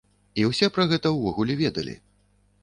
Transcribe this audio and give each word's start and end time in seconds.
І 0.43 0.45
ўсе 0.51 0.69
пра 0.77 0.85
гэта 0.93 1.11
ўвогуле 1.17 1.59
ведалі. 1.61 1.95